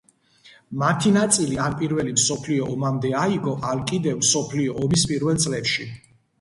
მათი 0.83 1.11
ნაწილი 1.17 1.59
ან 1.65 1.75
პირველ 1.81 2.09
მსოფლიო 2.15 2.67
ომამდე 2.77 3.13
აიგო, 3.27 3.55
ან 3.75 3.87
კიდევ 3.95 4.21
მსოფლიო 4.25 4.77
ომის 4.83 5.09
პირველ 5.15 5.43
წლებში. 5.49 5.91